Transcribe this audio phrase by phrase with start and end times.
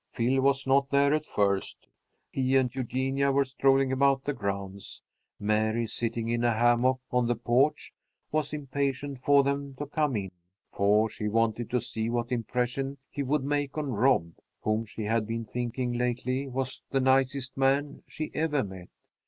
[0.07, 1.85] Phil was not there at first.
[2.31, 5.03] He and Eugenia were strolling about the grounds.
[5.39, 7.93] Mary, sitting in a hammock on the porch,
[8.31, 10.31] was impatient for them to come in,
[10.65, 14.31] for she wanted to see what impression he would make on Rob,
[14.63, 18.89] whom she had been thinking lately was the nicest man she ever met.